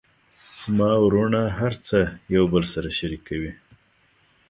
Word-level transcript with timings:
زما 0.61 0.91
وروڼه 1.05 1.41
هر 1.59 1.73
څه 1.87 1.99
یو 2.35 2.43
بل 2.53 2.63
سره 2.73 2.89
شریکوي 2.97 3.51